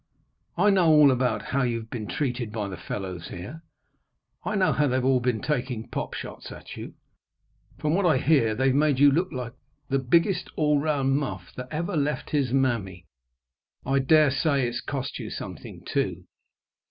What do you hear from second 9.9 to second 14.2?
biggest all round muff that ever left his mammy. I